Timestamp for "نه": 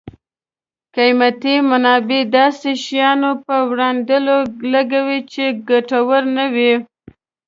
6.37-6.45